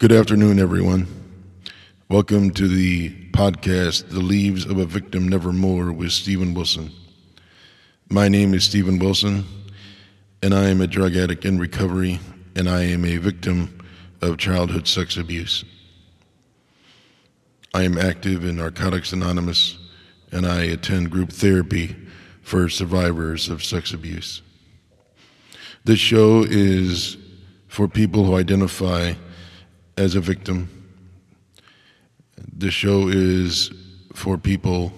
[0.00, 1.06] Good afternoon, everyone.
[2.08, 6.90] Welcome to the podcast, The Leaves of a Victim Nevermore, with Stephen Wilson.
[8.08, 9.44] My name is Stephen Wilson,
[10.42, 12.18] and I am a drug addict in recovery,
[12.56, 13.78] and I am a victim
[14.22, 15.66] of childhood sex abuse.
[17.74, 19.76] I am active in Narcotics Anonymous,
[20.32, 21.94] and I attend group therapy
[22.40, 24.40] for survivors of sex abuse.
[25.84, 27.18] This show is
[27.68, 29.12] for people who identify
[30.00, 30.66] as a victim.
[32.56, 33.70] The show is
[34.14, 34.94] for people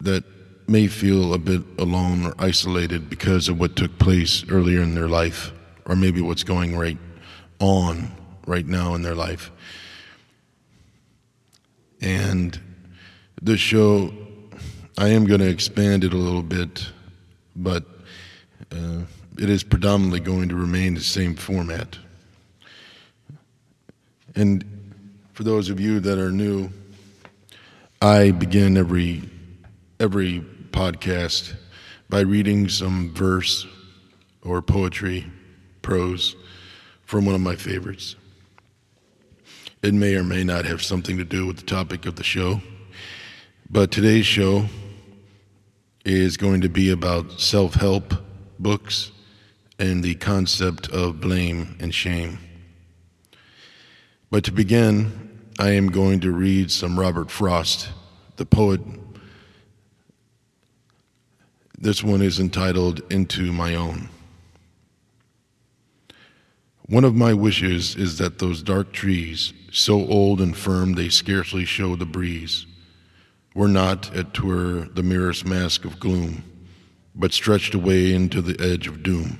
[0.00, 0.22] that
[0.68, 5.08] may feel a bit alone or isolated because of what took place earlier in their
[5.08, 5.50] life,
[5.84, 6.98] or maybe what's going right
[7.58, 8.12] on
[8.46, 9.50] right now in their life.
[12.00, 12.58] And
[13.42, 14.12] this show,
[14.96, 16.86] I am going to expand it a little bit,
[17.56, 17.84] but
[18.70, 19.00] uh,
[19.36, 21.98] it is predominantly going to remain the same format.
[24.38, 24.64] And
[25.32, 26.70] for those of you that are new,
[28.00, 29.28] I begin every
[29.98, 31.56] every podcast
[32.08, 33.66] by reading some verse
[34.44, 35.26] or poetry,
[35.82, 36.36] prose
[37.04, 38.14] from one of my favorites.
[39.82, 42.60] It may or may not have something to do with the topic of the show,
[43.68, 44.66] but today's show
[46.04, 48.14] is going to be about self help
[48.60, 49.10] books
[49.80, 52.38] and the concept of blame and shame.
[54.30, 57.88] But to begin, I am going to read some Robert Frost,
[58.36, 58.82] the poet.
[61.78, 64.10] This one is entitled Into My Own.
[66.84, 71.64] One of my wishes is that those dark trees, so old and firm they scarcely
[71.64, 72.66] show the breeze,
[73.54, 76.44] were not, at twere, the merest mask of gloom,
[77.14, 79.38] but stretched away into the edge of doom.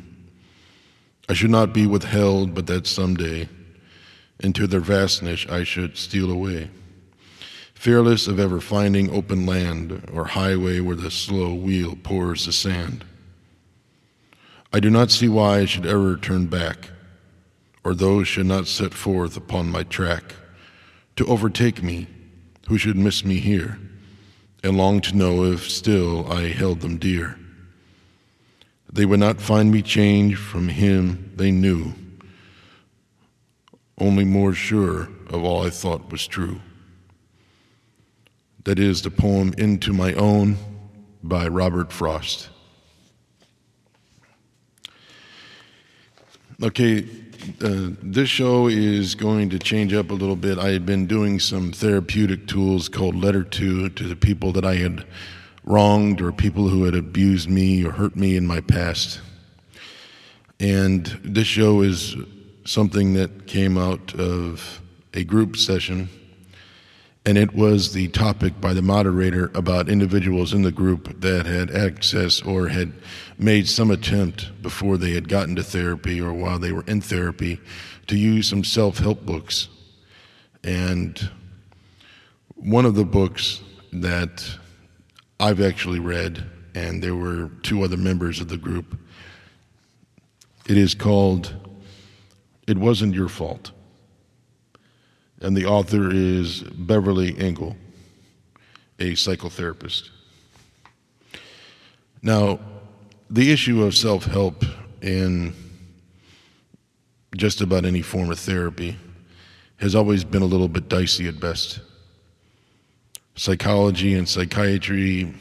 [1.28, 3.50] I should not be withheld, but that some day
[4.40, 6.70] into their vastness I should steal away,
[7.74, 13.04] fearless of ever finding open land or highway where the slow wheel pours the sand.
[14.72, 16.90] I do not see why I should ever turn back,
[17.82, 20.34] or those should not set forth upon my track
[21.16, 22.06] to overtake me
[22.68, 23.78] who should miss me here,
[24.62, 27.38] and long to know if still I held them dear.
[28.92, 31.94] They would not find me changed from him they knew
[34.00, 36.60] only more sure of all I thought was true.
[38.64, 40.56] That is the poem Into My Own
[41.22, 42.50] by Robert Frost.
[46.62, 47.06] Okay,
[47.62, 50.58] uh, this show is going to change up a little bit.
[50.58, 54.74] I had been doing some therapeutic tools called Letter To to the people that I
[54.74, 55.06] had
[55.64, 59.20] wronged or people who had abused me or hurt me in my past.
[60.58, 62.16] And this show is
[62.64, 64.80] something that came out of
[65.14, 66.08] a group session,
[67.24, 71.70] and it was the topic by the moderator about individuals in the group that had
[71.70, 72.92] access or had
[73.38, 77.60] made some attempt before they had gotten to therapy or while they were in therapy
[78.06, 79.68] to use some self help books.
[80.64, 81.30] And
[82.54, 84.44] one of the books that
[85.38, 88.98] I've actually read, and there were two other members of the group,
[90.66, 91.67] it is called
[92.68, 93.72] it Wasn't Your Fault.
[95.40, 97.76] And the author is Beverly Engel,
[98.98, 100.10] a psychotherapist.
[102.20, 102.60] Now,
[103.30, 104.64] the issue of self help
[105.00, 105.54] in
[107.36, 108.98] just about any form of therapy
[109.76, 111.80] has always been a little bit dicey at best.
[113.36, 115.32] Psychology and psychiatry,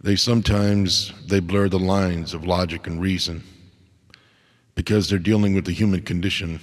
[0.00, 3.42] they sometimes they blur the lines of logic and reason
[4.78, 6.60] because they're dealing with the human condition.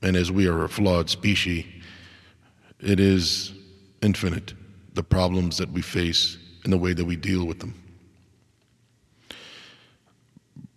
[0.00, 1.64] And as we are a flawed species,
[2.78, 3.52] it is
[4.00, 4.54] infinite,
[4.94, 7.74] the problems that we face and the way that we deal with them.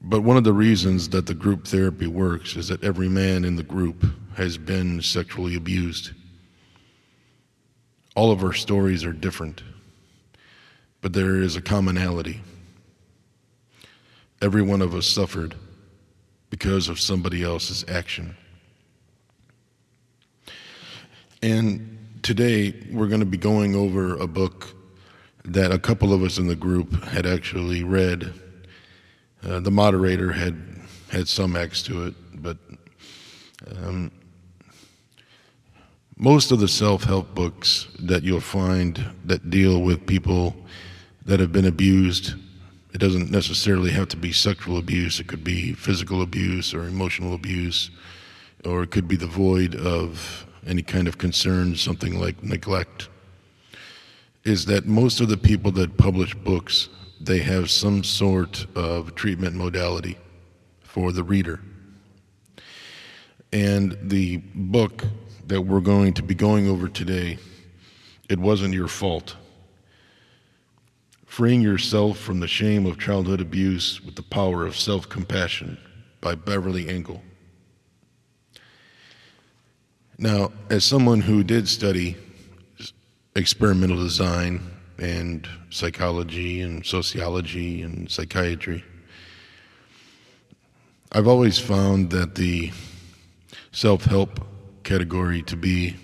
[0.02, 3.56] But one of the reasons that the group therapy works is that every man in
[3.56, 4.04] the group
[4.34, 6.14] has been sexually abused.
[8.16, 9.62] All of our stories are different,
[11.02, 12.42] but there is a commonality.
[14.42, 15.54] Every one of us suffered
[16.50, 18.36] because of somebody else's action.
[21.42, 24.76] And today we're going to be going over a book
[25.46, 28.34] that a couple of us in the group had actually read.
[29.44, 30.62] Uh, the moderator had
[31.10, 32.58] had some X to it, but
[33.78, 34.12] um,
[36.18, 40.56] most of the self help books that you'll find that deal with people
[41.26, 42.34] that have been abused
[42.94, 47.34] it doesn't necessarily have to be sexual abuse, it could be physical abuse or emotional
[47.34, 47.92] abuse.
[48.66, 53.10] or it could be devoid of any kind of concern, something like neglect,
[54.44, 56.90] is that most of the people that publish books,
[57.22, 60.18] they have some sort of treatment modality
[60.82, 61.62] for the reader.
[63.52, 65.04] And the book
[65.48, 67.38] that we're going to be going over today,
[68.30, 69.36] it wasn't your fault.
[71.30, 75.78] Freeing Yourself from the Shame of Childhood Abuse with the Power of Self Compassion
[76.22, 77.22] by Beverly Engel.
[80.18, 82.18] Now, as someone who did study
[83.36, 84.60] experimental design
[84.98, 88.84] and psychology and sociology and psychiatry,
[91.12, 92.72] I've always found that the
[93.72, 94.46] self help
[94.84, 95.96] category to be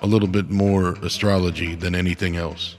[0.00, 2.77] a little bit more astrology than anything else.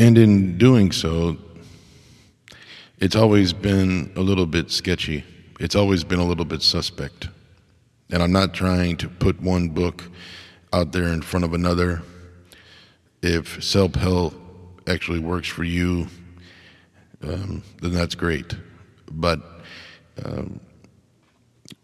[0.00, 1.36] And in doing so,
[3.00, 5.24] it's always been a little bit sketchy.
[5.60, 7.28] It's always been a little bit suspect.
[8.08, 10.10] And I'm not trying to put one book
[10.72, 12.00] out there in front of another.
[13.20, 14.32] If self help
[14.86, 16.06] actually works for you,
[17.22, 18.54] um, then that's great.
[19.10, 19.42] But
[20.24, 20.60] um,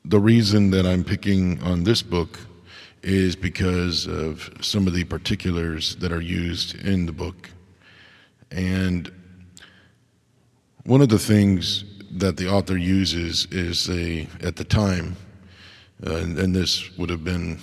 [0.07, 2.39] the reason that I'm picking on this book
[3.03, 7.51] is because of some of the particulars that are used in the book.
[8.57, 9.13] And
[10.85, 15.15] one of the things that the author uses is a, at the time,
[16.07, 17.61] uh, and, and, this would have been,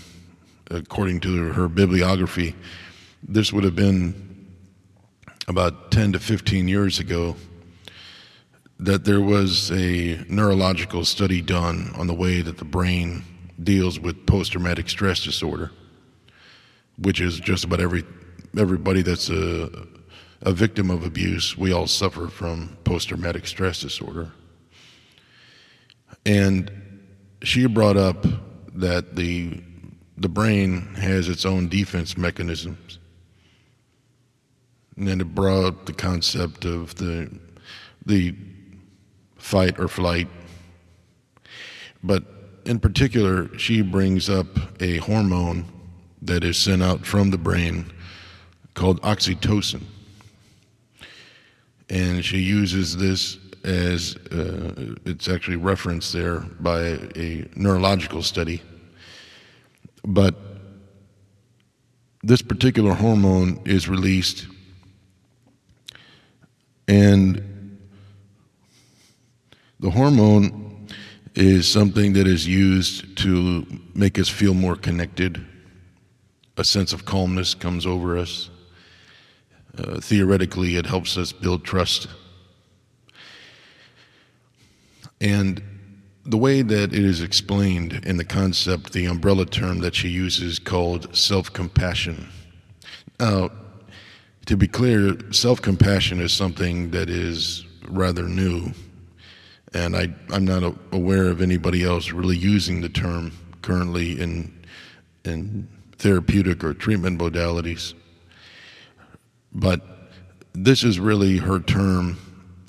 [0.70, 2.56] according to her bibliography,
[3.28, 4.48] this would have been
[5.48, 7.36] about 10 to 15 years ago
[8.80, 13.24] that there was a neurological study done on the way that the brain
[13.64, 15.72] deals with post-traumatic stress disorder,
[17.00, 18.04] which is just about every
[18.56, 19.88] everybody that's a
[20.44, 21.58] a victim of abuse.
[21.58, 24.32] We all suffer from post-traumatic stress disorder,
[26.26, 26.72] and
[27.42, 28.26] she brought up
[28.76, 29.62] that the
[30.16, 33.00] the brain has its own defense mechanisms,
[34.96, 37.30] and then it brought up the concept of the
[38.06, 38.36] the
[39.38, 40.28] fight or flight.
[42.04, 42.24] But
[42.66, 44.48] in particular, she brings up
[44.82, 45.66] a hormone
[46.22, 47.92] that is sent out from the brain
[48.74, 49.84] called oxytocin.
[51.94, 56.80] And she uses this as uh, it's actually referenced there by
[57.16, 58.64] a neurological study.
[60.04, 60.34] But
[62.24, 64.48] this particular hormone is released,
[66.88, 67.78] and
[69.80, 70.88] the hormone
[71.36, 75.46] is something that is used to make us feel more connected.
[76.58, 78.50] A sense of calmness comes over us.
[79.78, 82.08] Uh, theoretically, it helps us build trust.
[85.20, 85.62] And
[86.26, 90.60] the way that it is explained in the concept, the umbrella term that she uses
[90.60, 92.30] called self compassion.
[93.20, 93.52] Now,
[94.46, 98.74] to be clear, self compassion is something that is rather new
[99.74, 103.32] and I, I'm not aware of anybody else really using the term
[103.62, 104.54] currently in,
[105.26, 105.68] in
[105.98, 107.94] therapeutic or treatment modalities.
[109.54, 109.82] But
[110.54, 112.18] this is really her term,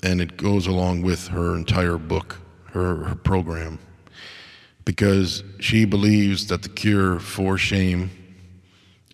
[0.03, 2.39] and it goes along with her entire book,
[2.71, 3.79] her, her program,
[4.83, 8.11] because she believes that the cure for shame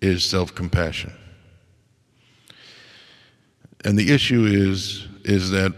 [0.02, 1.14] is self compassion.
[3.84, 5.74] And the issue is, is that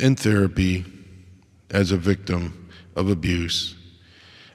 [0.00, 0.84] in therapy
[1.70, 3.76] as a victim of abuse,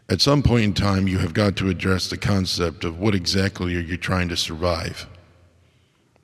[0.10, 3.76] at some point in time, you have got to address the concept of what exactly
[3.76, 5.08] are you trying to survive.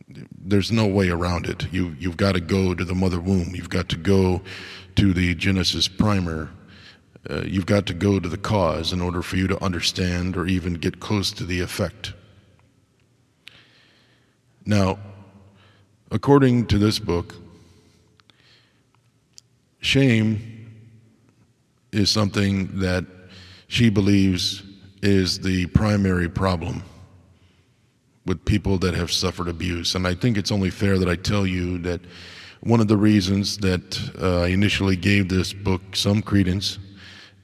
[0.09, 1.71] There's no way around it.
[1.71, 3.53] You, you've got to go to the mother womb.
[3.53, 4.41] You've got to go
[4.95, 6.49] to the Genesis primer.
[7.29, 10.47] Uh, you've got to go to the cause in order for you to understand or
[10.47, 12.13] even get close to the effect.
[14.65, 14.99] Now,
[16.11, 17.35] according to this book,
[19.81, 20.69] Shame
[21.91, 23.05] is something that
[23.67, 24.63] she believes
[25.01, 26.83] is the primary problem
[28.25, 29.95] with people that have suffered abuse.
[29.95, 32.01] And I think it's only fair that I tell you that
[32.61, 36.77] one of the reasons that uh, I initially gave this book some credence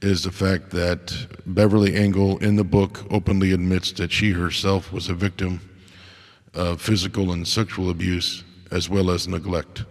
[0.02, 1.14] is the fact that
[1.46, 5.60] Beverly Engel in the book openly admits that she herself was a victim
[6.54, 9.84] of physical and sexual abuse as well as neglect.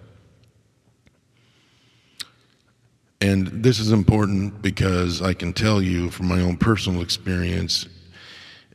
[3.22, 7.88] And this is important because I can tell you from my own personal experience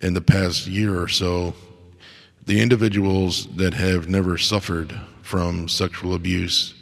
[0.01, 1.55] in the past year or so,
[2.51, 4.93] the individuals that have never suffered
[5.23, 6.75] from sexual abuse,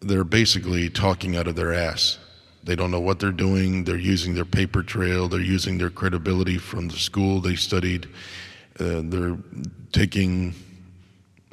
[0.00, 2.18] they're basically talking out of their ass.
[2.64, 3.84] They don't know what they're doing.
[3.84, 5.28] They're using their paper trail.
[5.28, 8.06] They're using their credibility from the school they studied.
[8.80, 9.36] Uh, they're
[9.92, 10.54] taking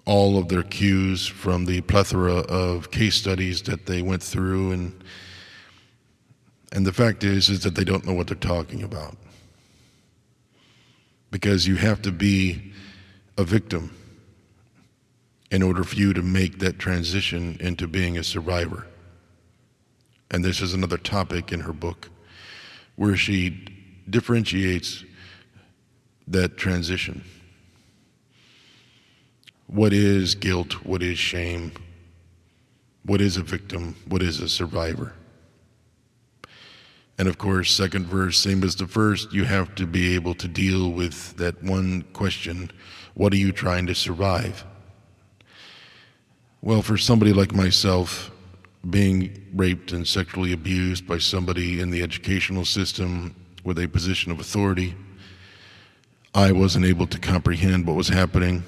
[0.06, 5.04] all of their cues from the plethora of case studies that they went through and
[6.72, 9.18] and the fact is is that they don't know what they're talking about
[11.32, 12.74] because you have to be
[13.38, 13.96] a victim
[15.52, 18.88] in order for you to make that transition into being a survivor.
[20.32, 22.10] And this is another topic in her book
[22.96, 23.66] where she
[24.10, 25.04] differentiates
[26.28, 27.24] that transition.
[29.68, 30.86] What is guilt?
[30.86, 31.72] What is shame?
[33.04, 33.96] What is a victim?
[34.08, 35.14] What is a survivor
[37.18, 40.48] and of course, second verse, same as the first, you have to be able to
[40.48, 42.72] deal with that one question
[43.14, 44.66] what are you trying to survive?
[46.62, 48.32] Well, for somebody like myself,
[48.90, 54.40] being raped and sexually abused by somebody in the educational system with a position of
[54.40, 54.96] authority,
[56.34, 58.64] I wasn't able to comprehend what was happening.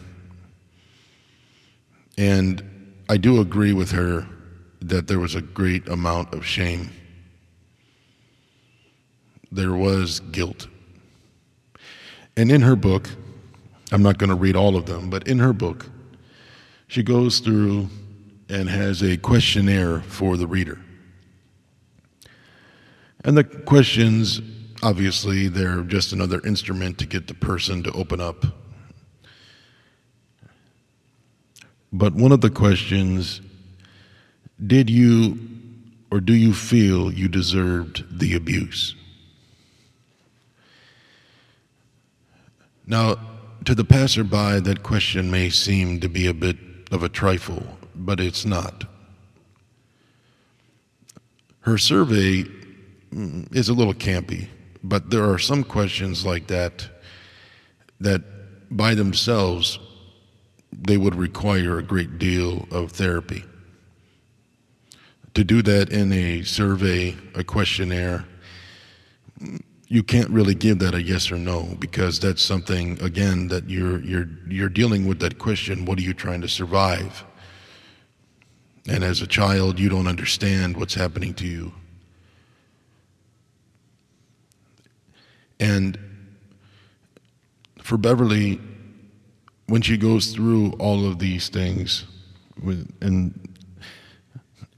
[2.18, 4.28] And I do agree with her
[4.82, 6.92] that there was a great amount of shame
[9.56, 10.68] there was guilt.
[12.38, 13.10] And in her book,
[13.92, 15.88] I'm not going to read all of them, but in her book,
[16.88, 17.90] she goes through
[18.50, 20.80] and has a questionnaire for the reader.
[23.24, 24.42] And the questions,
[24.84, 28.46] obviously, they're just another instrument to get the person to open up.
[31.92, 33.42] But one of the questions
[34.68, 35.38] did you
[36.12, 38.96] or do you feel you deserved the abuse?
[42.88, 43.18] Now,
[43.66, 46.58] to the passerby, that question may seem to be a bit
[46.92, 47.64] of a trifle,
[47.96, 48.86] but it's not.
[51.62, 52.44] Her survey
[53.12, 54.50] mm, is a little campy,
[54.84, 56.88] but there are some questions like that
[58.00, 58.22] that
[58.70, 59.80] by themselves
[60.72, 63.44] they would require a great deal of therapy.
[65.34, 68.26] To do that in a survey, a questionnaire,
[69.88, 74.02] you can't really give that a yes or no because that's something again that you're
[74.02, 77.24] you're you're dealing with that question what are you trying to survive?
[78.88, 81.72] And as a child you don't understand what's happening to you.
[85.60, 86.00] And
[87.82, 88.60] for Beverly
[89.68, 92.06] when she goes through all of these things
[93.02, 93.56] and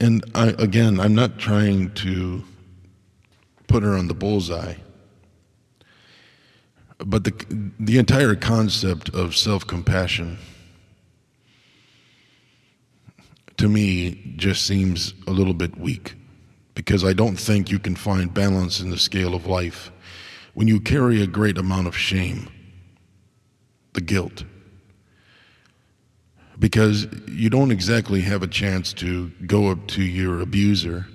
[0.00, 2.44] and I, again I'm not trying to
[3.68, 4.74] put her on the bullseye
[6.98, 10.38] but the, the entire concept of self compassion
[13.56, 16.14] to me just seems a little bit weak
[16.74, 19.90] because I don't think you can find balance in the scale of life
[20.54, 22.48] when you carry a great amount of shame,
[23.94, 24.44] the guilt.
[26.58, 31.06] Because you don't exactly have a chance to go up to your abuser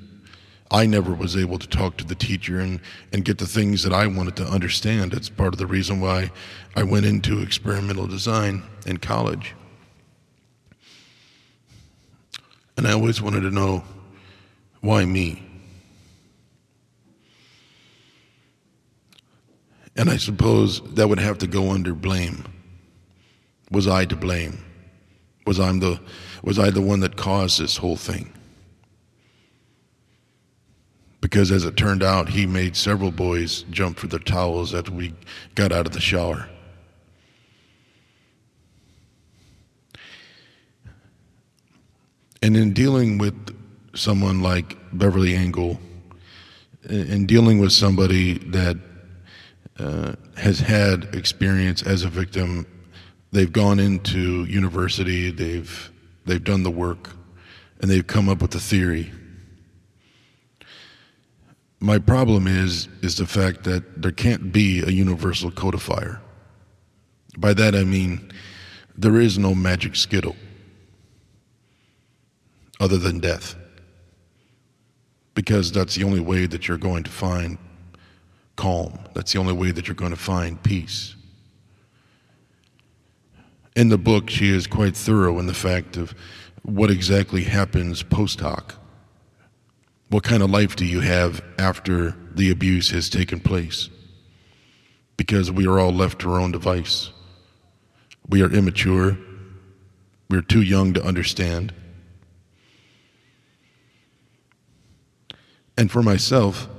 [0.73, 2.79] I never was able to talk to the teacher and,
[3.13, 5.13] and get the things that I wanted to understand.
[5.13, 6.31] It's part of the reason why
[6.75, 9.53] I went into experimental design in college.
[12.75, 13.83] And I always wanted to know
[14.81, 15.43] why me?
[19.95, 22.45] And I suppose that would have to go under blame.
[23.69, 24.57] Was I to blame?
[25.45, 25.99] Was I the
[26.41, 28.33] was I the one that caused this whole thing?
[31.33, 35.15] Because as it turned out, he made several boys jump for their towels after we
[35.55, 36.47] got out of the shower.
[42.43, 43.33] And in dealing with
[43.95, 45.79] someone like Beverly Engel,
[46.87, 48.77] in dealing with somebody that
[49.79, 52.67] uh, has had experience as a victim,
[53.31, 55.91] they've gone into university, they've
[56.25, 57.09] they've done the work,
[57.81, 59.11] and they've come up with a theory
[61.83, 66.21] my problem is is the fact that there can't be a universal codifier.
[67.37, 68.31] By that I mean
[68.97, 70.37] there is no magic skittle
[72.79, 73.55] other than death.
[75.35, 77.57] Because that's the only way that you're going to find
[78.55, 78.97] calm.
[79.13, 81.15] That's the only way that you're going to find peace.
[83.75, 86.13] In the book, she is quite thorough in the fact of
[86.61, 88.75] what exactly happens post hoc
[90.13, 93.89] what kind of life do you have after the abuse has taken place?
[95.17, 97.09] Because we are all left to our own device.
[98.29, 99.17] We are immature.
[100.29, 101.73] We're too young to understand.
[105.79, 106.69] And for myself,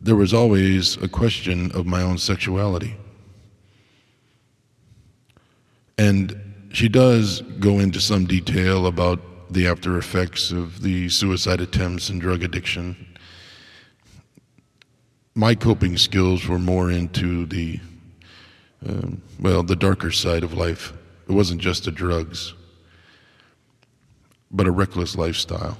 [0.00, 2.96] there was always a question of my own sexuality.
[5.98, 12.08] And she does go into some detail about the after effects of the suicide attempts
[12.08, 12.96] and drug addiction.
[15.34, 17.80] My coping skills were more into the,
[18.86, 20.92] um, well, the darker side of life.
[21.28, 22.54] It wasn't just the drugs,
[24.50, 25.78] but a reckless lifestyle.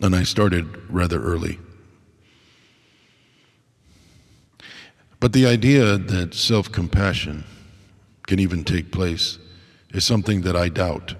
[0.00, 1.58] And I started rather early.
[5.20, 7.44] But the idea that self compassion
[8.26, 9.38] can even take place
[9.92, 11.14] is something that I doubt.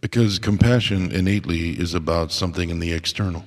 [0.00, 3.44] Because compassion innately is about something in the external.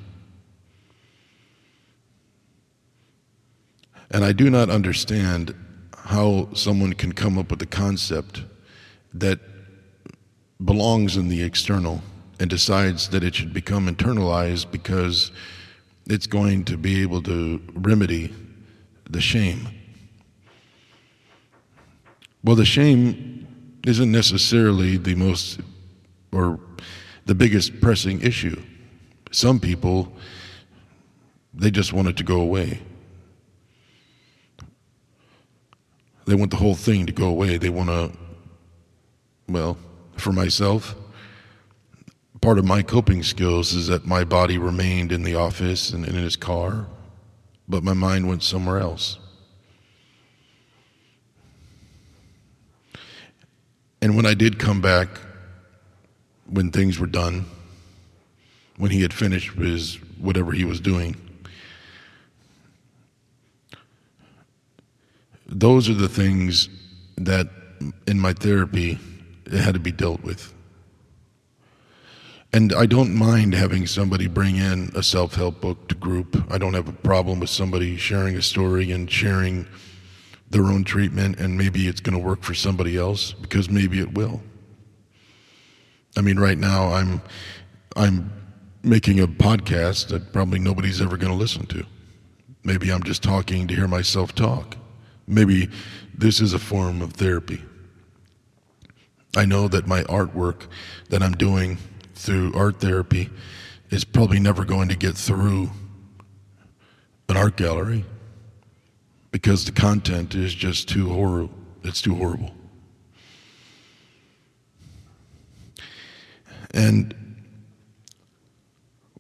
[4.10, 5.56] And I do not understand
[5.96, 8.44] how someone can come up with a concept
[9.14, 9.40] that
[10.64, 12.02] belongs in the external
[12.40, 15.32] and decides that it should become internalized because
[16.08, 18.34] it's going to be able to remedy
[19.10, 19.81] the shame.
[22.44, 23.48] Well, the shame
[23.86, 25.60] isn't necessarily the most
[26.32, 26.60] or
[27.26, 28.62] the biggest pressing issue.
[29.32, 30.12] Some people,
[31.54, 32.82] they just want it to go away.
[36.26, 37.58] They want the whole thing to go away.
[37.58, 38.12] They want to,
[39.48, 39.78] well,
[40.18, 40.96] for myself,
[42.42, 46.16] part of my coping skills is that my body remained in the office and in
[46.16, 46.88] his car,
[47.68, 49.20] but my mind went somewhere else.
[54.02, 55.08] And when I did come back,
[56.48, 57.46] when things were done,
[58.78, 61.16] when he had finished his whatever he was doing,
[65.46, 66.70] those are the things
[67.18, 67.48] that
[68.08, 68.98] in my therapy
[69.46, 70.54] it had to be dealt with.
[72.54, 76.44] And I don't mind having somebody bring in a self help book to group.
[76.52, 79.68] I don't have a problem with somebody sharing a story and sharing
[80.52, 84.14] their own treatment, and maybe it's going to work for somebody else because maybe it
[84.14, 84.42] will.
[86.18, 87.22] I mean, right now I'm
[87.96, 88.32] I'm
[88.84, 91.86] making a podcast that probably nobody's ever going to listen to.
[92.64, 94.78] Maybe I'm just talking to hear myself talk.
[95.28, 95.70] Maybe
[96.18, 97.64] this is a form of therapy.
[99.36, 100.68] I know that my artwork
[101.10, 101.78] that I'm doing
[102.16, 103.30] through art therapy
[103.90, 105.70] is probably never going to get through
[107.30, 108.06] an art gallery
[109.32, 111.54] because the content is just too horrible.
[111.84, 112.52] It's too horrible.
[116.74, 117.16] And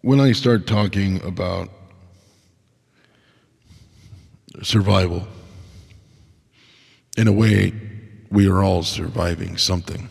[0.01, 1.69] when I start talking about
[4.61, 5.27] survival,
[7.17, 7.73] in a way,
[8.29, 10.09] we are all surviving something.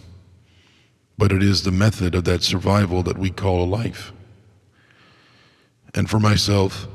[1.17, 4.13] But it is the method of that survival that we call a life.
[5.95, 6.87] And for myself,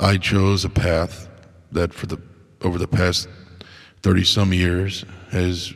[0.00, 1.28] I chose a path
[1.74, 2.20] that for the
[2.62, 3.28] over the past
[4.02, 5.74] 30 some years has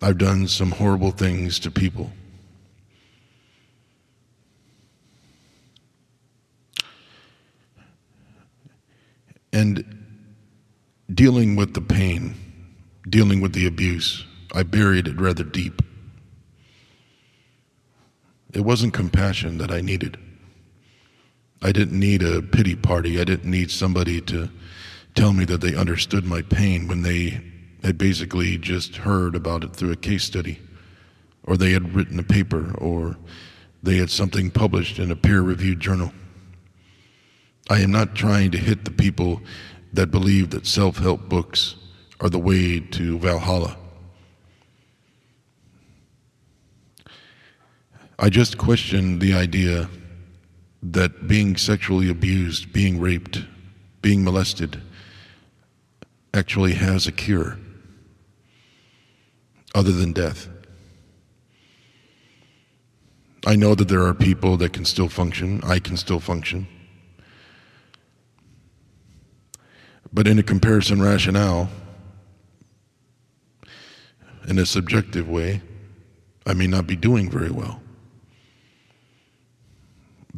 [0.00, 2.12] I've done some horrible things to people.
[9.52, 9.84] And
[11.12, 12.34] dealing with the pain,
[13.08, 15.82] dealing with the abuse, I buried it rather deep.
[18.52, 20.16] It wasn't compassion that I needed.
[21.60, 23.20] I didn't need a pity party.
[23.20, 24.48] I didn't need somebody to
[25.14, 27.40] tell me that they understood my pain when they
[27.82, 30.60] had basically just heard about it through a case study,
[31.44, 33.16] or they had written a paper, or
[33.82, 36.12] they had something published in a peer reviewed journal.
[37.70, 39.42] I am not trying to hit the people
[39.92, 41.74] that believe that self help books
[42.20, 43.76] are the way to Valhalla.
[48.18, 49.88] I just question the idea
[50.82, 53.44] that being sexually abused, being raped,
[54.02, 54.80] being molested
[56.32, 57.58] actually has a cure
[59.74, 60.48] other than death.
[63.46, 65.60] I know that there are people that can still function.
[65.64, 66.66] I can still function.
[70.12, 71.68] But in a comparison rationale,
[74.48, 75.60] in a subjective way,
[76.46, 77.80] I may not be doing very well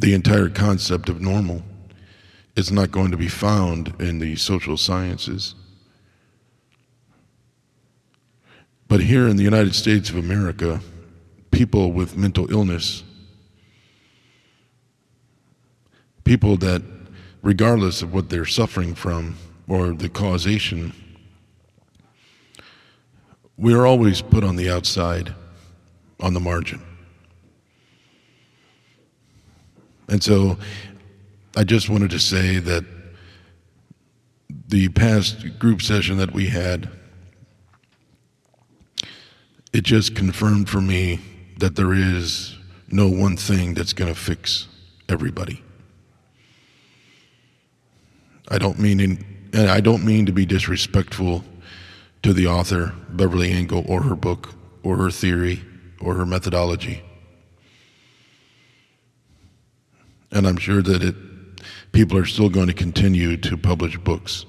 [0.00, 1.62] the entire concept of normal
[2.56, 5.54] is not going to be found in the social sciences.
[8.88, 10.80] But here in the United States of America,
[11.50, 13.04] people with mental illness,
[16.24, 16.82] people that,
[17.42, 19.36] regardless of what they're suffering from
[19.68, 20.92] or the causation,
[23.56, 25.34] we are always put on the outside.
[26.22, 26.89] on the margin.
[30.10, 30.58] And so
[31.56, 32.84] I just wanted to say that
[34.68, 36.90] the past group session that we had,
[39.72, 41.20] it just confirmed for me
[41.58, 42.56] that there is
[42.88, 44.66] no one thing that's going to fix
[45.08, 45.62] everybody.
[48.48, 51.44] I don't mean in, and I don't mean to be disrespectful
[52.24, 55.64] to the author Beverly Engel or her book or her theory
[56.00, 57.02] or her methodology.
[60.32, 61.14] And I'm sure that it,
[61.92, 64.46] people are still going to continue to publish books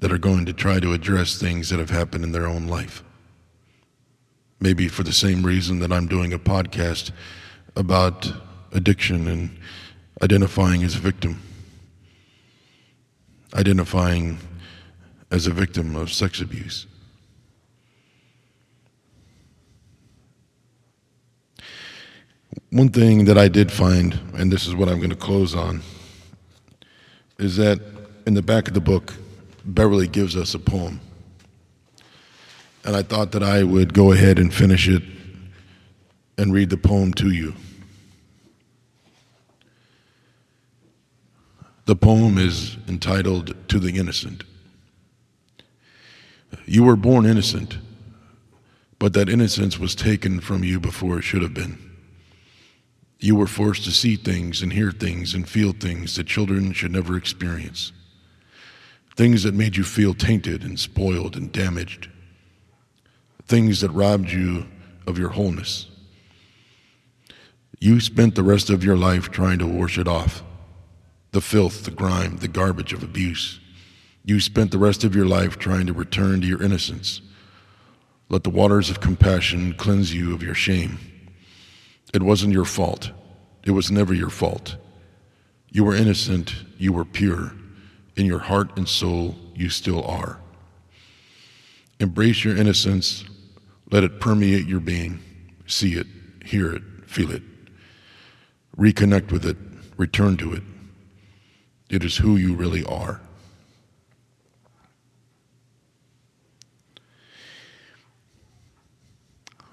[0.00, 3.02] that are going to try to address things that have happened in their own life.
[4.60, 7.12] Maybe for the same reason that I'm doing a podcast
[7.76, 8.30] about
[8.72, 9.58] addiction and
[10.22, 11.42] identifying as a victim,
[13.54, 14.38] identifying
[15.30, 16.86] as a victim of sex abuse.
[22.70, 25.82] One thing that I did find, and this is what I'm going to close on,
[27.38, 27.80] is that
[28.26, 29.14] in the back of the book,
[29.64, 31.00] Beverly gives us a poem.
[32.84, 35.02] And I thought that I would go ahead and finish it
[36.38, 37.54] and read the poem to you.
[41.86, 44.44] The poem is entitled To the Innocent.
[46.64, 47.78] You were born innocent,
[48.98, 51.78] but that innocence was taken from you before it should have been.
[53.18, 56.92] You were forced to see things and hear things and feel things that children should
[56.92, 57.92] never experience.
[59.16, 62.10] Things that made you feel tainted and spoiled and damaged.
[63.46, 64.66] Things that robbed you
[65.06, 65.86] of your wholeness.
[67.78, 70.42] You spent the rest of your life trying to wash it off
[71.32, 73.60] the filth, the grime, the garbage of abuse.
[74.24, 77.20] You spent the rest of your life trying to return to your innocence.
[78.30, 80.98] Let the waters of compassion cleanse you of your shame.
[82.14, 83.10] It wasn't your fault.
[83.64, 84.76] It was never your fault.
[85.70, 86.54] You were innocent.
[86.78, 87.52] You were pure.
[88.16, 90.40] In your heart and soul, you still are.
[92.00, 93.24] Embrace your innocence.
[93.90, 95.20] Let it permeate your being.
[95.66, 96.06] See it,
[96.44, 97.42] hear it, feel it.
[98.76, 99.56] Reconnect with it.
[99.96, 100.62] Return to it.
[101.88, 103.20] It is who you really are.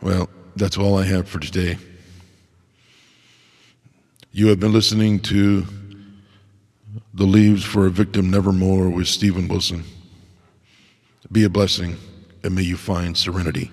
[0.01, 1.77] Well, that's all I have for today.
[4.35, 5.63] You have been listening to
[7.13, 9.83] The Leaves for a Victim Nevermore with Stephen Wilson.
[11.31, 11.97] Be a blessing
[12.43, 13.69] and may you find serenity.